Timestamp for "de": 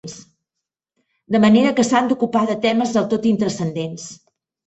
1.35-1.41, 2.53-2.57